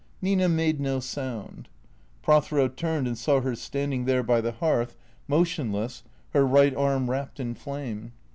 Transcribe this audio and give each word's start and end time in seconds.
Nina 0.19 0.49
made 0.49 0.79
no 0.79 0.99
sound. 0.99 1.69
Prothero 2.23 2.67
turned 2.69 3.05
and 3.05 3.15
saw 3.15 3.39
her 3.41 3.53
standing 3.53 4.05
there 4.05 4.23
by 4.23 4.41
the 4.41 4.53
hearth, 4.53 4.95
motionless, 5.27 6.01
her 6.31 6.43
right 6.43 6.75
arm 6.75 7.07
wrapped 7.07 7.39
in 7.39 7.53
flame. 7.53 8.11